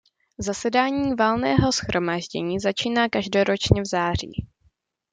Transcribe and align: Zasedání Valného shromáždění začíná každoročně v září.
Zasedání 0.39 1.13
Valného 1.15 1.71
shromáždění 1.71 2.59
začíná 2.59 3.09
každoročně 3.09 3.81
v 3.81 3.85
září. 3.87 4.31